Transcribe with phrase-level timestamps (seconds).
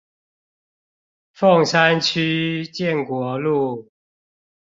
[1.37, 3.87] 鳳山區建國路